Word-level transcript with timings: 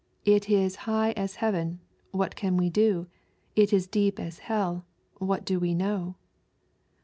"It 0.35 0.49
is 0.49 0.77
high 0.89 1.11
as 1.11 1.35
heaven: 1.35 1.79
what 2.09 2.35
can 2.35 2.57
we 2.57 2.71
do? 2.71 3.05
It 3.55 3.71
is 3.71 3.85
deep 3.85 4.19
as 4.19 4.39
hell: 4.39 4.83
what 5.19 5.45
do 5.45 5.59
we 5.59 5.75
know 5.75 6.15